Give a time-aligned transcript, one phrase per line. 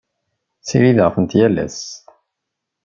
[0.61, 1.81] Ssirideɣ-ten yal ass.